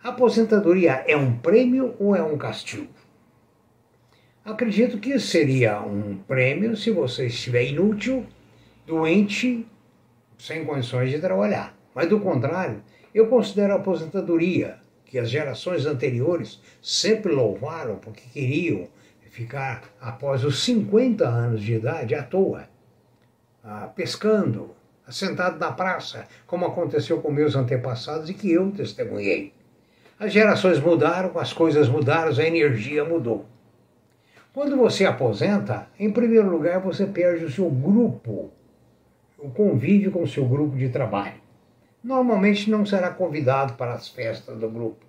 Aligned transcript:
A 0.03 0.09
aposentadoria 0.09 1.03
é 1.07 1.15
um 1.15 1.37
prêmio 1.37 1.95
ou 1.99 2.15
é 2.15 2.23
um 2.23 2.35
castigo? 2.35 2.87
Acredito 4.43 4.97
que 4.97 5.19
seria 5.19 5.79
um 5.79 6.17
prêmio 6.27 6.75
se 6.75 6.89
você 6.89 7.27
estiver 7.27 7.65
inútil, 7.65 8.25
doente, 8.87 9.63
sem 10.39 10.65
condições 10.65 11.11
de 11.11 11.19
trabalhar. 11.19 11.77
Mas 11.93 12.09
do 12.09 12.19
contrário, 12.19 12.81
eu 13.13 13.27
considero 13.27 13.73
a 13.73 13.75
aposentadoria, 13.75 14.79
que 15.05 15.19
as 15.19 15.29
gerações 15.29 15.85
anteriores 15.85 16.59
sempre 16.81 17.31
louvaram 17.31 17.97
porque 17.97 18.23
queriam 18.33 18.87
ficar 19.29 19.83
após 20.01 20.43
os 20.43 20.63
50 20.63 21.27
anos 21.27 21.61
de 21.61 21.75
idade 21.75 22.15
à 22.15 22.23
toa, 22.23 22.67
ah, 23.63 23.87
pescando, 23.95 24.71
sentado 25.09 25.59
na 25.59 25.71
praça, 25.71 26.27
como 26.47 26.65
aconteceu 26.65 27.21
com 27.21 27.31
meus 27.31 27.55
antepassados 27.55 28.31
e 28.31 28.33
que 28.33 28.51
eu 28.51 28.71
testemunhei. 28.71 29.53
As 30.21 30.31
gerações 30.31 30.79
mudaram, 30.79 31.31
as 31.39 31.51
coisas 31.51 31.89
mudaram, 31.89 32.31
a 32.31 32.45
energia 32.45 33.03
mudou. 33.03 33.47
Quando 34.53 34.77
você 34.77 35.03
aposenta, 35.03 35.87
em 35.97 36.11
primeiro 36.11 36.47
lugar 36.47 36.79
você 36.79 37.07
perde 37.07 37.45
o 37.45 37.51
seu 37.51 37.67
grupo, 37.67 38.51
o 39.39 39.49
convívio 39.49 40.11
com 40.11 40.21
o 40.21 40.27
seu 40.27 40.45
grupo 40.45 40.77
de 40.77 40.89
trabalho. 40.89 41.41
Normalmente 42.03 42.69
não 42.69 42.85
será 42.85 43.09
convidado 43.09 43.73
para 43.73 43.93
as 43.93 44.09
festas 44.09 44.55
do 44.59 44.69
grupo. 44.69 45.03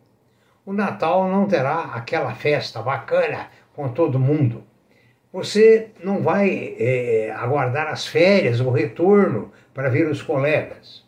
O 0.64 0.72
Natal 0.72 1.28
não 1.28 1.46
terá 1.46 1.90
aquela 1.92 2.34
festa 2.34 2.80
bacana 2.80 3.48
com 3.76 3.90
todo 3.90 4.18
mundo. 4.18 4.64
Você 5.30 5.90
não 6.02 6.22
vai 6.22 6.74
é, 6.78 7.30
aguardar 7.36 7.88
as 7.88 8.06
férias, 8.06 8.60
o 8.60 8.70
retorno 8.70 9.52
para 9.74 9.90
ver 9.90 10.08
os 10.08 10.22
colegas. 10.22 11.01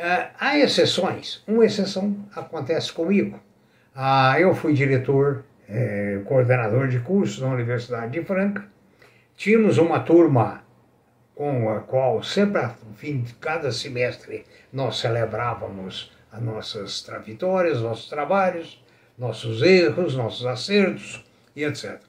Uh, 0.00 0.30
há 0.40 0.58
exceções. 0.58 1.42
Uma 1.46 1.66
exceção 1.66 2.16
acontece 2.34 2.90
comigo. 2.90 3.38
Uh, 3.94 4.38
eu 4.38 4.54
fui 4.54 4.72
diretor, 4.72 5.44
eh, 5.68 6.22
coordenador 6.24 6.88
de 6.88 7.00
cursos 7.00 7.38
na 7.42 7.48
Universidade 7.48 8.10
de 8.10 8.24
Franca. 8.24 8.66
Tínhamos 9.36 9.76
uma 9.76 10.00
turma 10.00 10.64
com 11.34 11.68
a 11.68 11.80
qual 11.80 12.22
sempre, 12.22 12.62
ao 12.62 12.74
fim 12.96 13.20
de 13.20 13.34
cada 13.34 13.70
semestre, 13.70 14.46
nós 14.72 14.96
celebrávamos 14.96 16.10
as 16.32 16.40
nossas 16.40 17.06
vitórias, 17.22 17.82
nossos 17.82 18.08
trabalhos, 18.08 18.82
nossos 19.18 19.60
erros, 19.60 20.16
nossos 20.16 20.46
acertos 20.46 21.22
e 21.54 21.62
etc. 21.62 22.00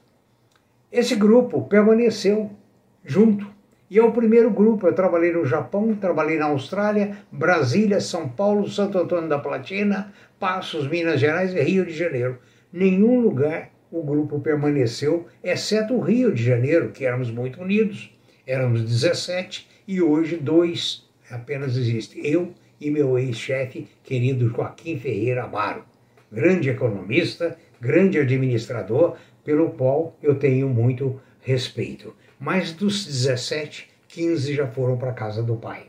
Esse 0.90 1.14
grupo 1.14 1.60
permaneceu 1.68 2.56
junto 3.04 3.51
e 3.92 3.98
é 3.98 4.02
o 4.02 4.10
primeiro 4.10 4.50
grupo. 4.50 4.86
Eu 4.86 4.94
trabalhei 4.94 5.32
no 5.32 5.44
Japão, 5.44 5.94
trabalhei 5.94 6.38
na 6.38 6.46
Austrália, 6.46 7.14
Brasília, 7.30 8.00
São 8.00 8.26
Paulo, 8.26 8.66
Santo 8.66 8.96
Antônio 8.96 9.28
da 9.28 9.38
Platina, 9.38 10.14
Passos, 10.40 10.88
Minas 10.88 11.20
Gerais 11.20 11.52
e 11.52 11.60
Rio 11.60 11.84
de 11.84 11.92
Janeiro. 11.92 12.38
Nenhum 12.72 13.20
lugar 13.20 13.68
o 13.90 14.02
grupo 14.02 14.40
permaneceu, 14.40 15.26
exceto 15.44 15.92
o 15.92 16.00
Rio 16.00 16.32
de 16.32 16.42
Janeiro, 16.42 16.88
que 16.88 17.04
éramos 17.04 17.30
muito 17.30 17.60
unidos. 17.60 18.10
Éramos 18.46 18.82
17 18.82 19.68
e 19.86 20.00
hoje 20.00 20.38
dois 20.38 21.06
apenas 21.30 21.76
existem. 21.76 22.26
Eu 22.26 22.54
e 22.80 22.90
meu 22.90 23.18
ex-chefe, 23.18 23.88
querido 24.02 24.48
Joaquim 24.48 24.98
Ferreira 24.98 25.44
Amaro. 25.44 25.84
Grande 26.32 26.70
economista, 26.70 27.58
grande 27.78 28.18
administrador, 28.18 29.16
pelo 29.44 29.72
qual 29.72 30.16
eu 30.22 30.34
tenho 30.34 30.70
muito 30.70 31.20
respeito. 31.42 32.14
Mas 32.38 32.72
dos 32.72 33.04
17, 33.04 33.88
15 34.08 34.54
já 34.54 34.66
foram 34.66 34.96
para 34.96 35.10
a 35.10 35.14
casa 35.14 35.42
do 35.42 35.56
pai. 35.56 35.86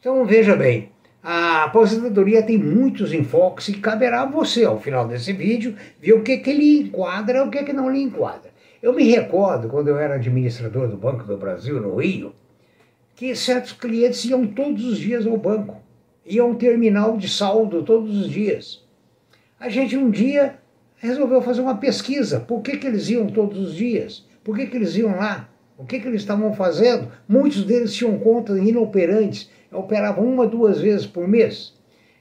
Então 0.00 0.24
veja 0.24 0.54
bem, 0.54 0.90
a 1.22 1.64
aposentadoria 1.64 2.42
tem 2.42 2.56
muitos 2.56 3.12
enfoques 3.12 3.68
e 3.68 3.74
caberá 3.74 4.22
a 4.22 4.26
você, 4.26 4.64
ao 4.64 4.80
final 4.80 5.06
desse 5.06 5.32
vídeo, 5.32 5.74
ver 6.00 6.12
o 6.12 6.22
que, 6.22 6.38
que 6.38 6.50
ele 6.50 6.80
enquadra 6.80 7.38
e 7.38 7.40
o 7.42 7.50
que, 7.50 7.64
que 7.64 7.72
não 7.72 7.90
lhe 7.90 8.00
enquadra. 8.00 8.50
Eu 8.80 8.92
me 8.92 9.02
recordo, 9.10 9.68
quando 9.68 9.88
eu 9.88 9.98
era 9.98 10.14
administrador 10.14 10.88
do 10.88 10.96
Banco 10.96 11.24
do 11.24 11.36
Brasil, 11.36 11.80
no 11.80 11.96
Rio, 11.96 12.32
que 13.16 13.34
certos 13.34 13.72
clientes 13.72 14.24
iam 14.24 14.46
todos 14.46 14.84
os 14.84 14.98
dias 14.98 15.26
ao 15.26 15.36
banco, 15.36 15.82
iam 16.24 16.50
ao 16.50 16.54
terminal 16.54 17.16
de 17.16 17.28
saldo 17.28 17.82
todos 17.82 18.16
os 18.16 18.30
dias. 18.30 18.86
A 19.58 19.68
gente 19.68 19.96
um 19.96 20.08
dia 20.08 20.56
resolveu 20.98 21.42
fazer 21.42 21.60
uma 21.60 21.76
pesquisa. 21.76 22.38
Por 22.38 22.62
que, 22.62 22.76
que 22.76 22.86
eles 22.86 23.08
iam 23.08 23.26
todos 23.26 23.58
os 23.58 23.74
dias? 23.74 24.24
Por 24.42 24.56
que, 24.56 24.66
que 24.66 24.76
eles 24.76 24.96
iam 24.96 25.16
lá? 25.16 25.48
O 25.76 25.84
que, 25.84 26.00
que 26.00 26.08
eles 26.08 26.22
estavam 26.22 26.52
fazendo? 26.54 27.10
Muitos 27.28 27.64
deles 27.64 27.94
tinham 27.94 28.18
contas 28.18 28.58
inoperantes, 28.58 29.48
operavam 29.70 30.24
uma, 30.24 30.46
duas 30.46 30.80
vezes 30.80 31.06
por 31.06 31.28
mês. 31.28 31.72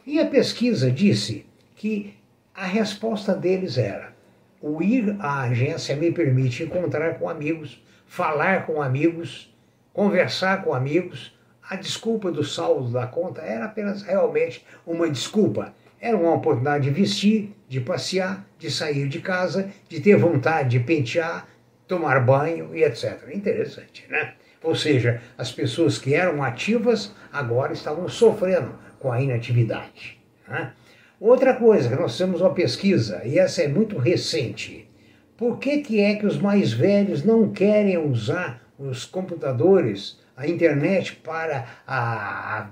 E 0.06 0.20
a 0.20 0.28
pesquisa 0.28 0.92
disse 0.92 1.46
que 1.76 2.14
a 2.54 2.66
resposta 2.66 3.34
deles 3.34 3.78
era: 3.78 4.14
o 4.62 4.82
ir 4.82 5.16
à 5.20 5.42
agência 5.42 5.96
me 5.96 6.12
permite 6.12 6.64
encontrar 6.64 7.20
com 7.20 7.30
amigos, 7.30 7.84
falar 8.06 8.66
com 8.66 8.82
amigos, 8.82 9.54
conversar 9.94 10.64
com 10.64 10.74
amigos. 10.74 11.36
A 11.70 11.76
desculpa 11.76 12.32
do 12.32 12.44
saldo 12.44 12.90
da 12.92 13.06
conta 13.08 13.42
era 13.42 13.66
apenas 13.66 14.02
realmente 14.02 14.66
uma 14.86 15.10
desculpa. 15.10 15.74
Era 16.00 16.16
uma 16.16 16.36
oportunidade 16.36 16.86
de 16.86 16.92
vestir, 16.92 17.54
de 17.68 17.82
passear, 17.82 18.48
de 18.58 18.72
sair 18.72 19.08
de 19.10 19.20
casa, 19.20 19.70
de 19.90 20.00
ter 20.00 20.16
vontade 20.16 20.70
de 20.70 20.80
pentear, 20.80 21.48
tomar 21.88 22.20
banho 22.20 22.76
e 22.76 22.84
etc. 22.84 23.30
Interessante, 23.34 24.06
né? 24.10 24.34
Ou 24.64 24.76
seja, 24.76 25.22
as 25.38 25.52
pessoas 25.52 25.98
que 25.98 26.14
eram 26.14 26.44
ativas 26.44 27.14
agora 27.32 27.74
estavam 27.74 28.08
sofrendo 28.10 28.74
com 29.00 29.12
a 29.12 29.22
inatividade. 29.22 30.20
Né? 30.48 30.74
Outra 31.20 31.54
coisa, 31.54 31.96
nós 31.96 32.18
temos 32.18 32.42
uma 32.42 32.54
pesquisa, 32.54 33.22
e 33.24 33.40
essa 33.40 33.62
é 33.62 33.68
muito 33.68 33.98
recente. 33.98 34.90
Por 35.38 35.60
que, 35.60 35.80
que 35.80 36.02
é 36.02 36.16
que 36.16 36.26
os 36.26 36.38
mais 36.38 36.74
velhos 36.74 37.24
não 37.24 37.52
querem 37.52 37.98
usar 37.98 38.62
os 38.78 39.06
computadores, 39.06 40.20
a 40.36 40.48
internet 40.48 41.16
para 41.16 41.66
a, 41.86 42.60
a 42.60 42.70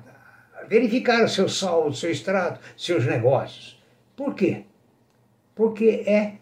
verificar 0.67 1.23
o 1.23 1.29
seu 1.29 1.49
saldo, 1.49 1.95
seu 1.95 2.11
extrato, 2.11 2.59
seus 2.77 3.05
negócios. 3.05 3.81
Por 4.15 4.35
quê? 4.35 4.63
Porque 5.55 6.03
é 6.05 6.35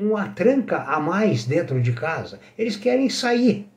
uma 0.00 0.28
tranca 0.28 0.78
a 0.78 0.98
mais 0.98 1.44
dentro 1.44 1.80
de 1.80 1.92
casa. 1.92 2.40
Eles 2.58 2.76
querem 2.76 3.08
sair. 3.08 3.68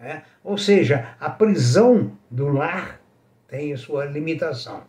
É? 0.00 0.22
Ou 0.44 0.56
seja, 0.56 1.16
a 1.18 1.28
prisão 1.28 2.12
do 2.30 2.48
lar 2.48 3.00
tem 3.48 3.76
sua 3.76 4.04
limitação. 4.04 4.82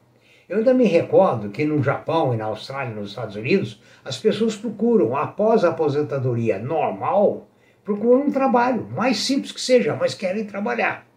Eu 0.47 0.57
ainda 0.57 0.73
me 0.73 0.85
recordo 0.85 1.49
que 1.49 1.63
no 1.63 1.81
Japão 1.81 2.33
e 2.33 2.37
na 2.37 2.45
Austrália 2.45 2.93
nos 2.93 3.09
Estados 3.09 3.35
Unidos, 3.35 3.81
as 4.03 4.17
pessoas 4.17 4.55
procuram, 4.55 5.15
após 5.15 5.63
a 5.63 5.69
aposentadoria 5.69 6.59
normal, 6.59 7.47
procuram 7.83 8.23
um 8.23 8.31
trabalho, 8.31 8.87
mais 8.95 9.17
simples 9.17 9.51
que 9.51 9.61
seja, 9.61 9.95
mas 9.95 10.13
querem 10.13 10.45
trabalhar. 10.45 11.07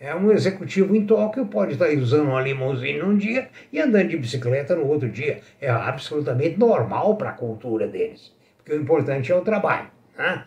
É 0.00 0.14
um 0.14 0.30
executivo 0.30 0.94
em 0.94 1.04
Tóquio 1.04 1.46
pode 1.46 1.72
estar 1.72 1.88
usando 1.90 2.28
uma 2.28 2.40
limusine 2.40 3.00
num 3.00 3.16
dia 3.16 3.48
e 3.72 3.80
andando 3.80 4.10
de 4.10 4.16
bicicleta 4.16 4.76
no 4.76 4.86
outro 4.86 5.08
dia. 5.08 5.40
É 5.60 5.68
absolutamente 5.68 6.56
normal 6.56 7.16
para 7.16 7.30
a 7.30 7.34
cultura 7.34 7.88
deles, 7.88 8.32
porque 8.68 8.74
o 8.74 8.82
importante 8.82 9.32
é 9.32 9.34
o 9.34 9.40
trabalho. 9.40 9.88
Né? 10.16 10.44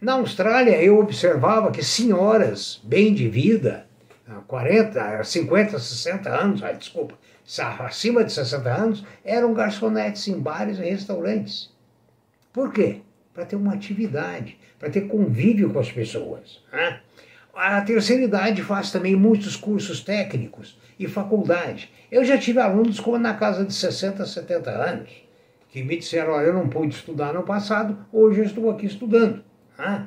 Na 0.00 0.12
Austrália, 0.14 0.80
eu 0.80 0.98
observava 0.98 1.72
que 1.72 1.82
senhoras 1.82 2.80
bem 2.84 3.12
de 3.12 3.28
vida, 3.28 3.86
40, 4.46 5.24
50, 5.24 5.78
60 5.78 6.30
anos, 6.30 6.60
desculpa, 6.78 7.18
acima 7.80 8.22
de 8.22 8.32
60 8.32 8.70
anos, 8.70 9.04
eram 9.24 9.52
garçonetes 9.52 10.28
em 10.28 10.38
bares 10.38 10.78
e 10.78 10.82
restaurantes. 10.82 11.72
Por 12.52 12.72
quê? 12.72 13.00
Para 13.34 13.44
ter 13.44 13.56
uma 13.56 13.74
atividade, 13.74 14.56
para 14.78 14.88
ter 14.88 15.08
convívio 15.08 15.72
com 15.72 15.80
as 15.80 15.90
pessoas. 15.90 16.62
Né? 16.72 17.00
A 17.52 17.80
terceira 17.80 18.22
idade 18.22 18.62
faz 18.62 18.92
também 18.92 19.16
muitos 19.16 19.56
cursos 19.56 20.00
técnicos 20.00 20.78
e 20.98 21.08
faculdade. 21.08 21.90
Eu 22.10 22.24
já 22.24 22.38
tive 22.38 22.60
alunos 22.60 23.00
como 23.00 23.18
na 23.18 23.34
casa 23.34 23.64
de 23.64 23.74
60, 23.74 24.24
70 24.24 24.70
anos, 24.70 25.23
que 25.74 25.82
me 25.82 25.96
disseram, 25.96 26.34
olha, 26.34 26.46
eu 26.46 26.54
não 26.54 26.68
pude 26.68 26.94
estudar 26.94 27.34
no 27.34 27.42
passado, 27.42 27.98
hoje 28.12 28.38
eu 28.38 28.44
estou 28.44 28.70
aqui 28.70 28.86
estudando. 28.86 29.42
Né? 29.76 30.06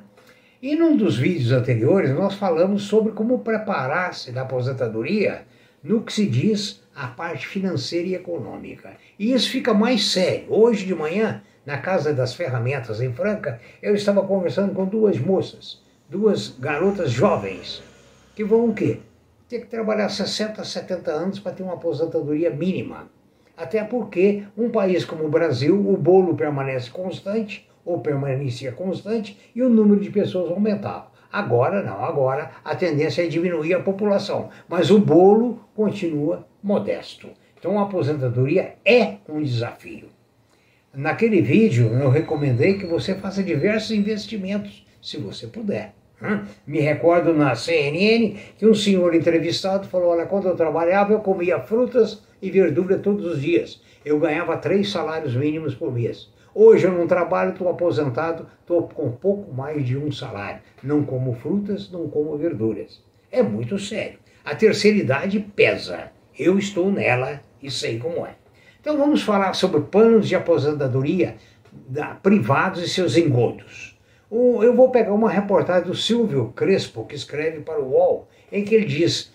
E 0.61 0.77
num 0.77 0.95
dos 0.95 1.17
vídeos 1.17 1.51
anteriores, 1.51 2.11
nós 2.11 2.35
falamos 2.35 2.83
sobre 2.83 3.11
como 3.11 3.39
preparar-se 3.39 4.31
da 4.31 4.43
aposentadoria 4.43 5.41
no 5.83 6.03
que 6.03 6.13
se 6.13 6.25
diz 6.25 6.81
a 6.95 7.07
parte 7.07 7.45
financeira 7.45 8.07
e 8.07 8.15
econômica. 8.15 8.95
E 9.19 9.33
isso 9.33 9.49
fica 9.49 9.73
mais 9.73 10.05
sério. 10.05 10.45
Hoje 10.47 10.85
de 10.85 10.95
manhã, 10.95 11.43
na 11.65 11.79
Casa 11.79 12.13
das 12.13 12.33
Ferramentas 12.33 13.01
em 13.01 13.11
Franca, 13.11 13.59
eu 13.81 13.93
estava 13.93 14.25
conversando 14.25 14.73
com 14.73 14.85
duas 14.85 15.19
moças 15.19 15.85
duas 16.09 16.55
garotas 16.57 17.11
jovens 17.11 17.83
que 18.33 18.41
vão 18.41 18.69
o 18.69 18.73
quê? 18.73 18.99
Ter 19.49 19.59
que 19.59 19.67
trabalhar 19.67 20.07
60, 20.07 20.63
70 20.63 21.11
anos 21.11 21.39
para 21.39 21.51
ter 21.51 21.63
uma 21.63 21.73
aposentadoria 21.73 22.49
mínima. 22.49 23.09
Até 23.57 23.83
porque 23.83 24.43
um 24.55 24.69
país 24.69 25.03
como 25.03 25.25
o 25.25 25.29
Brasil, 25.29 25.75
o 25.75 25.97
bolo 25.97 26.35
permanece 26.35 26.91
constante, 26.91 27.67
ou 27.83 27.99
permanecia 27.99 28.71
constante, 28.71 29.35
e 29.55 29.63
o 29.63 29.69
número 29.69 29.99
de 29.99 30.11
pessoas 30.11 30.51
aumentava. 30.51 31.11
Agora 31.31 31.81
não, 31.81 32.05
agora 32.05 32.51
a 32.63 32.75
tendência 32.75 33.23
é 33.23 33.27
diminuir 33.27 33.73
a 33.73 33.81
população, 33.81 34.49
mas 34.69 34.91
o 34.91 34.99
bolo 34.99 35.59
continua 35.75 36.47
modesto. 36.61 37.29
Então 37.59 37.79
a 37.79 37.83
aposentadoria 37.83 38.75
é 38.85 39.15
um 39.27 39.41
desafio. 39.41 40.09
Naquele 40.93 41.41
vídeo 41.41 41.91
eu 41.93 42.09
recomendei 42.09 42.77
que 42.77 42.85
você 42.85 43.15
faça 43.15 43.43
diversos 43.43 43.91
investimentos, 43.91 44.85
se 45.01 45.17
você 45.17 45.47
puder. 45.47 45.93
Me 46.65 46.79
recordo 46.79 47.33
na 47.33 47.55
CNN 47.55 48.35
que 48.57 48.65
um 48.65 48.73
senhor 48.73 49.13
entrevistado 49.13 49.87
falou: 49.87 50.09
Olha, 50.09 50.25
quando 50.25 50.47
eu 50.47 50.55
trabalhava, 50.55 51.13
eu 51.13 51.19
comia 51.19 51.59
frutas 51.59 52.23
e 52.41 52.49
verdura 52.51 52.97
todos 52.97 53.25
os 53.25 53.41
dias. 53.41 53.81
Eu 54.05 54.19
ganhava 54.19 54.57
três 54.57 54.89
salários 54.89 55.35
mínimos 55.35 55.75
por 55.75 55.91
mês. 55.93 56.31
Hoje 56.53 56.85
eu 56.85 56.91
não 56.91 57.07
trabalho, 57.07 57.51
estou 57.51 57.69
aposentado, 57.69 58.47
estou 58.61 58.83
com 58.87 59.11
pouco 59.11 59.53
mais 59.53 59.85
de 59.85 59.97
um 59.97 60.11
salário. 60.11 60.61
Não 60.81 61.03
como 61.03 61.33
frutas, 61.33 61.91
não 61.91 62.09
como 62.09 62.37
verduras. 62.37 63.03
É 63.31 63.43
muito 63.43 63.77
sério. 63.77 64.19
A 64.43 64.55
terceira 64.55 64.97
idade 64.97 65.39
pesa. 65.39 66.11
Eu 66.37 66.57
estou 66.57 66.91
nela 66.91 67.41
e 67.61 67.69
sei 67.69 67.99
como 67.99 68.25
é. 68.25 68.35
Então 68.79 68.97
vamos 68.97 69.21
falar 69.21 69.53
sobre 69.53 69.81
planos 69.81 70.27
de 70.27 70.35
aposentadoria 70.35 71.35
da, 71.71 72.15
privados 72.15 72.81
e 72.81 72.87
seus 72.87 73.17
engodos 73.17 73.97
eu 74.29 74.75
vou 74.75 74.89
pegar 74.89 75.13
uma 75.13 75.29
reportagem 75.29 75.87
do 75.87 75.95
Silvio 75.95 76.51
Crespo, 76.55 77.05
que 77.05 77.15
escreve 77.15 77.61
para 77.61 77.79
o 77.79 77.91
UOL, 77.91 78.27
em 78.51 78.63
que 78.63 78.75
ele 78.75 78.85
diz: 78.85 79.31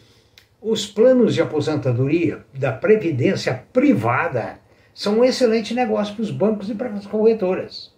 os 0.62 0.86
planos 0.86 1.34
de 1.34 1.42
aposentadoria 1.42 2.44
da 2.54 2.70
previdência 2.70 3.64
privada 3.72 4.60
são 4.94 5.18
um 5.18 5.24
excelente 5.24 5.74
negócio 5.74 6.14
para 6.14 6.22
os 6.22 6.30
bancos 6.30 6.70
e 6.70 6.74
para 6.74 6.88
as 6.90 7.06
corretoras. 7.06 7.90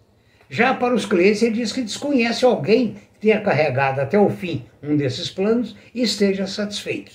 Já 0.49 0.73
para 0.73 0.93
os 0.93 1.05
clientes, 1.05 1.43
ele 1.43 1.55
diz 1.55 1.71
que 1.71 1.81
desconhece 1.81 2.43
alguém 2.43 2.95
que 3.13 3.19
tenha 3.19 3.41
carregado 3.41 4.01
até 4.01 4.17
o 4.17 4.29
fim 4.29 4.65
um 4.81 4.95
desses 4.95 5.29
planos 5.29 5.75
e 5.93 6.01
esteja 6.01 6.47
satisfeito. 6.47 7.11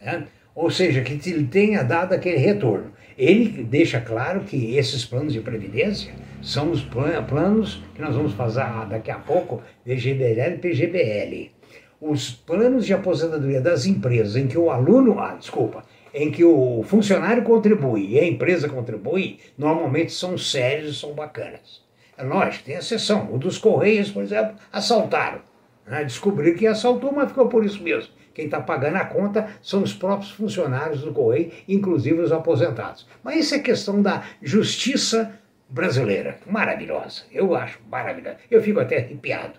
Né? 0.00 0.24
Ou 0.54 0.70
seja, 0.70 1.00
que 1.02 1.16
tenha 1.44 1.82
dado 1.82 2.12
aquele 2.12 2.38
retorno. 2.38 2.92
Ele 3.16 3.62
deixa 3.64 4.00
claro 4.00 4.40
que 4.40 4.76
esses 4.76 5.04
planos 5.04 5.32
de 5.32 5.40
previdência 5.40 6.12
são 6.42 6.70
os 6.70 6.82
planos 6.82 7.82
que 7.94 8.00
nós 8.00 8.14
vamos 8.14 8.32
fazer 8.32 8.64
daqui 8.88 9.10
a 9.10 9.18
pouco, 9.18 9.62
VGBL 9.84 10.54
e 10.54 10.58
PGBL. 10.58 11.59
Os 12.00 12.30
planos 12.30 12.86
de 12.86 12.94
aposentadoria 12.94 13.60
das 13.60 13.84
empresas 13.84 14.34
em 14.34 14.46
que 14.46 14.56
o 14.56 14.70
aluno, 14.70 15.18
ah, 15.20 15.34
desculpa, 15.34 15.84
em 16.14 16.30
que 16.30 16.42
o 16.42 16.82
funcionário 16.82 17.42
contribui 17.42 18.06
e 18.08 18.18
a 18.18 18.26
empresa 18.26 18.68
contribui, 18.68 19.38
normalmente 19.56 20.12
são 20.12 20.38
sérios 20.38 20.96
e 20.96 20.98
são 20.98 21.12
bacanas. 21.12 21.82
É 22.16 22.22
lógico, 22.22 22.64
tem 22.64 22.74
exceção. 22.74 23.32
O 23.32 23.38
dos 23.38 23.58
Correios, 23.58 24.10
por 24.10 24.22
exemplo, 24.22 24.54
assaltaram. 24.72 25.40
Né? 25.86 26.04
Descobriram 26.04 26.56
que 26.56 26.66
assaltou, 26.66 27.12
mas 27.12 27.28
ficou 27.28 27.48
por 27.48 27.64
isso 27.64 27.82
mesmo. 27.82 28.12
Quem 28.32 28.44
está 28.44 28.60
pagando 28.60 28.96
a 28.96 29.04
conta 29.04 29.48
são 29.62 29.82
os 29.82 29.92
próprios 29.92 30.30
funcionários 30.30 31.02
do 31.02 31.12
Correio, 31.12 31.52
inclusive 31.68 32.20
os 32.20 32.32
aposentados. 32.32 33.06
Mas 33.22 33.44
isso 33.44 33.54
é 33.54 33.58
questão 33.58 34.00
da 34.00 34.22
justiça 34.42 35.38
brasileira. 35.68 36.38
Maravilhosa. 36.46 37.24
Eu 37.32 37.54
acho 37.54 37.78
maravilhosa. 37.90 38.38
Eu 38.50 38.62
fico 38.62 38.80
até 38.80 38.98
arrepiado. 38.98 39.58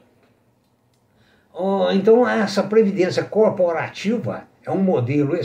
Então, 1.93 2.27
essa 2.27 2.63
previdência 2.63 3.23
corporativa 3.23 4.43
é 4.65 4.71
um 4.71 4.81
modelo 4.81 5.35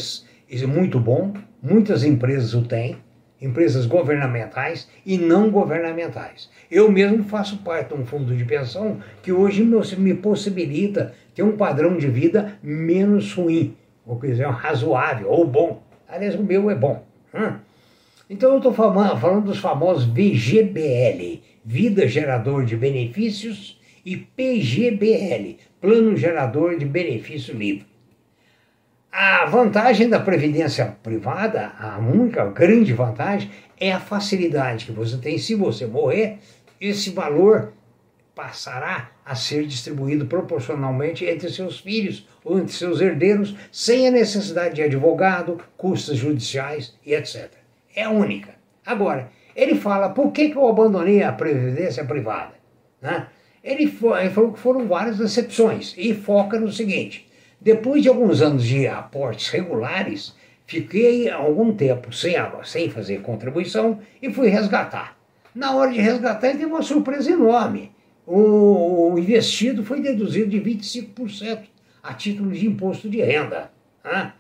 muito 0.67 1.01
bom, 1.01 1.33
muitas 1.63 2.05
empresas 2.05 2.55
o 2.55 2.63
têm, 2.63 2.97
empresas 3.41 3.85
governamentais 3.87 4.89
e 5.05 5.19
não 5.19 5.51
governamentais. 5.51 6.49
Eu 6.71 6.91
mesmo 6.91 7.25
faço 7.25 7.59
parte 7.59 7.95
de 7.95 8.01
um 8.01 8.07
fundo 8.07 8.35
de 8.35 8.45
pensão 8.45 8.99
que 9.23 9.33
hoje 9.33 9.63
me 9.63 10.15
possibilita 10.15 11.13
ter 11.35 11.43
um 11.43 11.57
padrão 11.57 11.97
de 11.97 12.09
vida 12.09 12.59
menos 12.63 13.35
ruim, 13.35 13.77
ou 14.07 14.19
quer 14.19 14.29
dizer, 14.29 14.47
razoável 14.47 15.29
ou 15.29 15.47
bom. 15.47 15.83
Aliás, 16.09 16.35
o 16.35 16.43
meu 16.43 16.71
é 16.71 16.75
bom. 16.75 17.05
Hum? 17.35 17.55
Então 18.31 18.53
eu 18.53 18.57
estou 18.57 18.73
falando, 18.73 19.21
falando 19.21 19.45
dos 19.45 19.59
famosos 19.59 20.05
VGBL, 20.05 21.43
Vida 21.65 22.09
Gerador 22.09 22.65
de 22.65 22.77
Benefícios, 22.77 23.77
e 24.05 24.17
PGBL, 24.17 25.59
Plano 25.87 26.17
Gerador 26.17 26.77
de 26.77 26.85
Benefício 26.85 27.55
Livre. 27.55 27.87
A 29.13 29.45
vantagem 29.47 30.09
da 30.09 30.19
previdência 30.19 30.97
privada, 31.01 31.75
a 31.79 31.97
única 31.99 32.45
grande 32.47 32.93
vantagem, 32.93 33.53
é 33.79 33.93
a 33.93 34.01
facilidade 34.01 34.87
que 34.87 34.91
você 34.91 35.17
tem. 35.17 35.39
Se 35.39 35.55
você 35.55 35.87
morrer, 35.87 36.39
esse 36.81 37.11
valor 37.11 37.73
passará 38.35 39.13
a 39.25 39.37
ser 39.37 39.65
distribuído 39.65 40.27
proporcionalmente 40.27 41.25
entre 41.25 41.49
seus 41.51 41.79
filhos 41.79 42.27
ou 42.45 42.59
entre 42.59 42.73
seus 42.73 43.01
herdeiros, 43.01 43.55
sem 43.71 44.09
a 44.09 44.11
necessidade 44.11 44.75
de 44.75 44.83
advogado, 44.83 45.61
custas 45.77 46.17
judiciais 46.17 46.99
e 47.07 47.15
etc 47.15 47.49
é 47.97 48.07
única. 48.07 48.55
Agora, 48.85 49.31
ele 49.57 49.75
fala, 49.75 50.11
por 50.11 50.31
que, 50.31 50.51
que 50.51 50.57
eu 50.57 50.69
abandonei 50.69 51.23
a 51.23 51.33
previdência 51.33 52.05
privada? 52.05 52.53
Né? 53.01 53.27
Ele, 53.67 53.89
falou 53.89 54.53
que 54.53 54.61
foram 54.61 54.87
várias 54.87 55.19
decepções 55.19 55.93
e 55.99 56.15
foca 56.15 56.59
no 56.59 56.71
seguinte: 56.71 57.27
depois 57.61 58.01
de 58.01 58.09
alguns 58.09 58.41
anos 58.41 58.65
de 58.65 58.87
aportes 58.87 59.49
regulares, 59.49 60.37
fiquei 60.69 61.29
algum 61.29 61.75
tempo 61.75 62.13
sem, 62.13 62.37
sem 62.63 62.89
fazer 62.89 63.23
contribuição 63.23 63.99
e 64.23 64.33
fui 64.33 64.49
resgatar. 64.49 65.19
Na 65.53 65.75
hora 65.75 65.91
de 65.91 66.01
resgatar, 66.01 66.49
ele 66.49 66.59
teve 66.59 66.71
uma 66.71 66.83
surpresa 66.83 67.29
enorme. 67.33 67.91
O, 68.25 69.13
o 69.13 69.19
investido 69.19 69.85
foi 69.85 70.01
deduzido 70.01 70.49
de 70.49 70.61
25% 70.61 71.63
a 72.01 72.15
título 72.15 72.53
de 72.53 72.67
imposto 72.67 73.09
de 73.09 73.21
renda. 73.21 73.73
Né? 74.05 74.33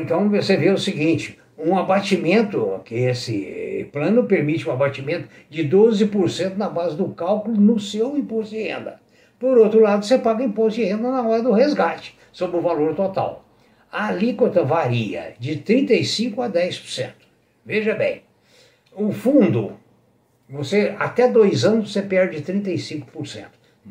Então 0.00 0.28
você 0.28 0.56
vê 0.56 0.70
o 0.70 0.78
seguinte: 0.78 1.38
um 1.62 1.76
abatimento, 1.76 2.80
que 2.84 2.94
esse 2.94 3.88
plano 3.92 4.24
permite 4.24 4.68
um 4.68 4.72
abatimento 4.72 5.28
de 5.48 5.68
12% 5.68 6.56
na 6.56 6.68
base 6.68 6.96
do 6.96 7.08
cálculo 7.08 7.60
no 7.60 7.78
seu 7.78 8.16
imposto 8.16 8.54
de 8.54 8.62
renda. 8.62 9.00
Por 9.38 9.58
outro 9.58 9.80
lado, 9.80 10.04
você 10.04 10.18
paga 10.18 10.44
imposto 10.44 10.80
de 10.80 10.86
renda 10.86 11.10
na 11.10 11.26
hora 11.26 11.42
do 11.42 11.52
resgate, 11.52 12.16
sobre 12.32 12.56
o 12.56 12.60
valor 12.60 12.94
total. 12.94 13.44
A 13.92 14.08
alíquota 14.08 14.64
varia 14.64 15.34
de 15.38 15.56
35% 15.56 16.38
a 16.38 16.48
10%. 16.48 17.10
Veja 17.64 17.94
bem, 17.94 18.22
o 18.92 19.12
fundo, 19.12 19.72
você 20.48 20.94
até 20.98 21.28
dois 21.28 21.64
anos 21.64 21.92
você 21.92 22.02
perde 22.02 22.42
35%. 22.42 23.46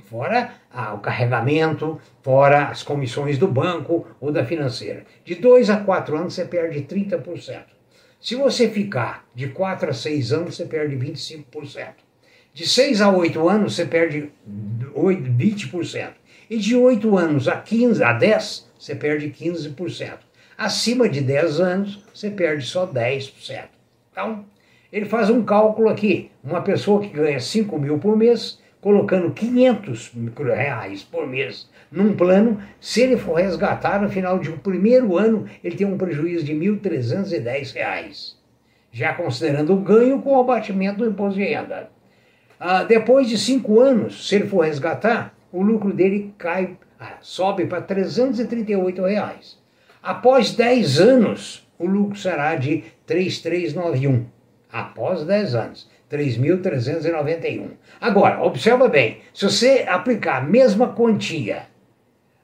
Fora 0.05 0.53
ah, 0.72 0.93
o 0.93 1.00
carregamento, 1.00 2.00
fora 2.22 2.67
as 2.67 2.84
comissões 2.84 3.38
do 3.38 3.48
banco 3.48 4.08
ou 4.19 4.31
da 4.31 4.46
financeira. 4.46 5.05
De 5.25 5.36
dois 5.36 5.69
a 5.69 5.77
quatro 5.77 6.17
anos 6.17 6.34
você 6.34 6.46
perde 6.46 6.81
30%. 6.81 7.79
Se 8.19 8.36
você 8.36 8.69
ficar 8.69 9.25
de 9.34 9.48
4 9.48 9.91
a 9.91 9.93
6 9.93 10.34
anos, 10.34 10.55
você 10.55 10.65
perde 10.65 10.96
25%. 10.96 11.93
De 12.53 12.67
6 12.67 13.00
a 13.00 13.10
8 13.10 13.48
anos, 13.48 13.75
você 13.75 13.86
perde 13.86 14.29
20%. 14.46 16.10
E 16.50 16.58
de 16.58 16.75
8 16.75 17.17
anos 17.17 17.48
a 17.48 17.55
15 17.55 18.03
a 18.03 18.12
10, 18.12 18.69
você 18.77 18.93
perde 18.93 19.29
15%. 19.29 20.17
Acima 20.58 21.08
de 21.08 21.22
10 21.22 21.60
anos, 21.62 22.03
você 22.13 22.29
perde 22.29 22.65
só 22.65 22.86
10%. 22.86 23.69
Então, 24.12 24.43
ele 24.91 25.05
faz 25.05 25.29
um 25.29 25.41
cálculo 25.46 25.88
aqui. 25.88 26.29
Uma 26.43 26.62
pessoa 26.62 27.00
que 27.00 27.08
ganha 27.08 27.39
5 27.39 27.79
mil 27.79 28.00
por 28.00 28.17
mês, 28.17 28.60
colocando 28.81 29.31
500 29.31 30.13
reais 30.55 31.03
por 31.03 31.27
mês 31.27 31.69
num 31.91 32.15
plano, 32.15 32.62
se 32.79 33.01
ele 33.01 33.17
for 33.17 33.36
resgatar 33.36 34.01
no 34.01 34.09
final 34.09 34.39
de 34.39 34.50
um 34.50 34.57
primeiro 34.57 35.17
ano, 35.17 35.45
ele 35.63 35.75
tem 35.75 35.88
um 35.88 35.98
prejuízo 35.98 36.45
de 36.45 36.53
R$ 36.53 36.59
1.310, 36.59 38.36
já 38.91 39.13
considerando 39.13 39.74
o 39.74 39.81
ganho 39.81 40.21
com 40.21 40.36
o 40.36 40.39
abatimento 40.39 41.00
do 41.00 41.09
imposto 41.09 41.39
de 41.39 41.45
renda. 41.45 41.89
Ah, 42.59 42.83
depois 42.83 43.27
de 43.27 43.38
cinco 43.38 43.79
anos, 43.79 44.27
se 44.27 44.36
ele 44.36 44.48
for 44.48 44.65
resgatar, 44.65 45.33
o 45.51 45.62
lucro 45.62 45.93
dele 45.93 46.33
cai, 46.38 46.77
ah, 47.00 47.17
sobe 47.21 47.65
para 47.65 47.81
338 47.81 49.01
reais. 49.01 49.57
Após 50.01 50.53
10 50.53 51.00
anos, 51.00 51.67
o 51.77 51.86
lucro 51.86 52.17
será 52.17 52.55
de 52.55 52.83
3.391. 53.07 54.25
Após 54.71 55.24
10 55.24 55.55
anos. 55.55 55.89
3.391. 56.12 57.72
Agora, 58.01 58.42
observa 58.44 58.88
bem, 58.88 59.20
se 59.34 59.46
você 59.46 59.86
aplicar 59.88 60.38
a 60.38 60.46
mesma 60.46 60.94
quantia 60.94 61.68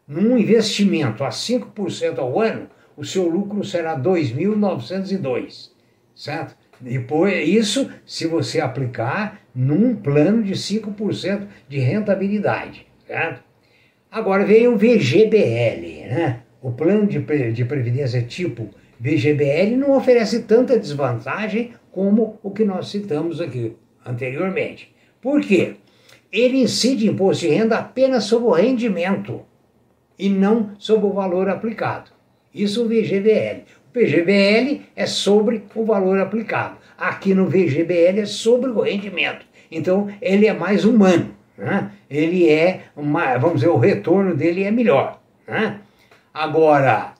num 0.07 0.37
investimento 0.37 1.23
a 1.23 1.29
5% 1.29 2.19
ao 2.19 2.39
ano, 2.39 2.69
o 2.95 3.03
seu 3.03 3.27
lucro 3.27 3.63
será 3.63 3.99
2.902, 3.99 5.71
certo? 6.15 6.55
Depois, 6.79 7.47
isso 7.47 7.89
se 8.05 8.27
você 8.27 8.61
aplicar 8.61 9.41
num 9.53 9.95
plano 9.95 10.43
de 10.43 10.53
5% 10.53 11.47
de 11.67 11.79
rentabilidade, 11.79 12.85
certo? 13.07 13.43
Agora 14.11 14.45
vem 14.45 14.67
o 14.67 14.77
VGBL, 14.77 16.07
né? 16.07 16.41
O 16.61 16.71
plano 16.71 17.05
de, 17.07 17.19
de 17.51 17.65
previdência 17.65 18.21
tipo 18.21 18.69
VGBL 18.99 19.75
não 19.77 19.95
oferece 19.95 20.43
tanta 20.43 20.79
desvantagem 20.79 21.73
como 21.95 22.37
o 22.43 22.51
que 22.51 22.65
nós 22.65 22.89
citamos 22.89 23.39
aqui 23.39 23.73
anteriormente. 24.05 24.93
Por 25.21 25.39
quê? 25.39 25.75
Ele 26.29 26.61
incide 26.61 27.07
imposto 27.07 27.47
de 27.47 27.53
renda 27.53 27.77
apenas 27.77 28.25
sobre 28.25 28.49
o 28.49 28.51
rendimento 28.51 29.43
e 30.19 30.27
não 30.27 30.71
sobre 30.77 31.05
o 31.05 31.13
valor 31.13 31.47
aplicado. 31.47 32.11
Isso 32.53 32.83
o 32.83 32.89
VGBL. 32.89 33.63
O 33.87 33.93
PGBL 33.93 34.81
é 34.93 35.05
sobre 35.05 35.63
o 35.73 35.85
valor 35.85 36.19
aplicado. 36.19 36.75
Aqui 36.97 37.33
no 37.33 37.45
VGBL 37.45 38.19
é 38.19 38.25
sobre 38.25 38.71
o 38.71 38.81
rendimento. 38.81 39.45
Então 39.71 40.09
ele 40.21 40.47
é 40.47 40.53
mais 40.53 40.83
humano. 40.83 41.33
Né? 41.57 41.91
Ele 42.09 42.49
é, 42.49 42.81
uma, 42.93 43.37
vamos 43.37 43.61
dizer, 43.61 43.69
o 43.69 43.77
retorno 43.77 44.35
dele 44.35 44.65
é 44.65 44.71
melhor. 44.71 45.21
Né? 45.47 45.79
Agora, 46.33 47.14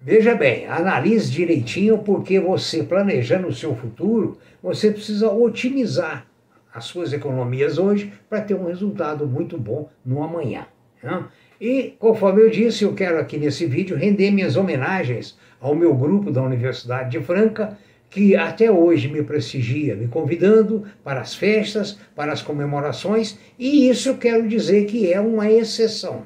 veja 0.00 0.34
bem, 0.34 0.66
analise 0.66 1.30
direitinho, 1.30 1.98
porque 1.98 2.40
você 2.40 2.82
planejando 2.82 3.48
o 3.48 3.54
seu 3.54 3.74
futuro, 3.76 4.38
você 4.62 4.90
precisa 4.90 5.30
otimizar 5.30 6.26
as 6.72 6.84
suas 6.84 7.12
economias 7.12 7.78
hoje 7.78 8.12
para 8.28 8.40
ter 8.40 8.54
um 8.54 8.66
resultado 8.66 9.26
muito 9.26 9.58
bom 9.58 9.88
no 10.04 10.22
amanhã. 10.22 10.66
Né? 11.02 11.24
E, 11.60 11.94
conforme 11.98 12.42
eu 12.42 12.50
disse, 12.50 12.84
eu 12.84 12.94
quero 12.94 13.18
aqui 13.18 13.36
nesse 13.36 13.66
vídeo 13.66 13.96
render 13.96 14.30
minhas 14.30 14.56
homenagens 14.56 15.36
ao 15.60 15.74
meu 15.74 15.94
grupo 15.94 16.30
da 16.30 16.42
Universidade 16.42 17.10
de 17.10 17.24
Franca, 17.24 17.76
que 18.08 18.34
até 18.34 18.70
hoje 18.70 19.08
me 19.08 19.22
prestigia, 19.22 19.94
me 19.94 20.08
convidando 20.08 20.84
para 21.04 21.20
as 21.20 21.34
festas, 21.34 21.98
para 22.16 22.32
as 22.32 22.42
comemorações, 22.42 23.38
e 23.58 23.88
isso 23.88 24.08
eu 24.08 24.16
quero 24.16 24.48
dizer 24.48 24.86
que 24.86 25.12
é 25.12 25.20
uma 25.20 25.50
exceção. 25.50 26.24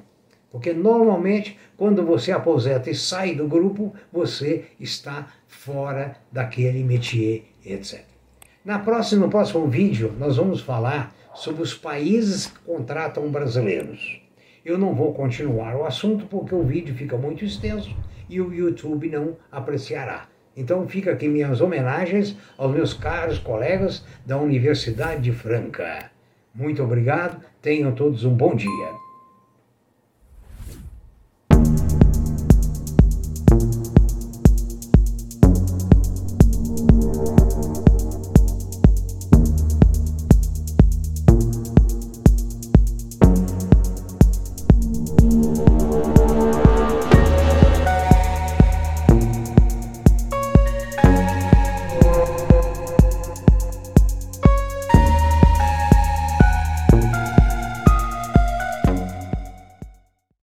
Porque 0.55 0.73
normalmente, 0.73 1.59
quando 1.77 2.07
você 2.07 2.31
aposenta 2.31 2.89
e 2.89 2.95
sai 2.95 3.35
do 3.35 3.49
grupo, 3.49 3.93
você 4.13 4.67
está 4.79 5.27
fora 5.49 6.17
daquele 6.31 6.85
métier, 6.85 7.43
etc. 7.67 8.05
Na 8.65 8.79
próxima, 8.79 9.27
no 9.27 9.33
próximo 9.33 9.67
vídeo, 9.67 10.15
nós 10.17 10.37
vamos 10.37 10.61
falar 10.61 11.13
sobre 11.35 11.61
os 11.61 11.75
países 11.75 12.47
que 12.47 12.61
contratam 12.61 13.29
brasileiros. 13.33 14.23
Eu 14.65 14.79
não 14.79 14.95
vou 14.95 15.13
continuar 15.13 15.75
o 15.75 15.85
assunto 15.85 16.27
porque 16.27 16.55
o 16.55 16.63
vídeo 16.63 16.95
fica 16.95 17.17
muito 17.17 17.45
extenso 17.45 17.93
e 18.31 18.41
o 18.41 18.55
YouTube 18.55 19.11
não 19.11 19.37
apreciará. 19.51 20.29
Então 20.57 20.87
fica 20.87 21.11
aqui 21.11 21.27
minhas 21.27 21.61
homenagens 21.61 22.37
aos 22.57 22.73
meus 22.73 22.95
caros 22.95 23.41
colegas 23.41 24.05
da 24.25 24.39
Universidade 24.39 25.21
de 25.21 25.33
Franca. 25.33 26.13
Muito 26.55 26.81
obrigado, 26.81 27.43
tenham 27.61 27.91
todos 27.91 28.25
um 28.25 28.33
bom 28.33 28.55
dia. 28.55 29.04